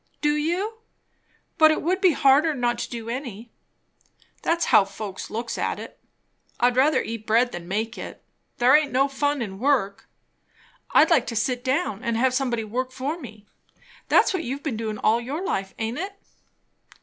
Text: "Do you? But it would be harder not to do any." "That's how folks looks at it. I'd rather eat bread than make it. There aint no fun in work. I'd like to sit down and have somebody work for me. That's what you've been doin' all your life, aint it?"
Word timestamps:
"Do 0.19 0.33
you? 0.33 0.79
But 1.59 1.69
it 1.69 1.83
would 1.83 2.01
be 2.01 2.13
harder 2.13 2.55
not 2.55 2.79
to 2.79 2.89
do 2.89 3.07
any." 3.07 3.51
"That's 4.41 4.65
how 4.73 4.83
folks 4.83 5.29
looks 5.29 5.59
at 5.59 5.77
it. 5.79 5.99
I'd 6.59 6.75
rather 6.75 7.03
eat 7.03 7.27
bread 7.27 7.51
than 7.51 7.67
make 7.67 7.99
it. 7.99 8.23
There 8.57 8.75
aint 8.75 8.91
no 8.91 9.07
fun 9.07 9.43
in 9.43 9.59
work. 9.59 10.09
I'd 10.89 11.11
like 11.11 11.27
to 11.27 11.35
sit 11.35 11.63
down 11.63 12.01
and 12.03 12.17
have 12.17 12.33
somebody 12.33 12.63
work 12.63 12.91
for 12.91 13.19
me. 13.19 13.45
That's 14.07 14.33
what 14.33 14.43
you've 14.43 14.63
been 14.63 14.75
doin' 14.75 14.97
all 14.97 15.21
your 15.21 15.45
life, 15.45 15.75
aint 15.77 15.99
it?" 15.99 16.13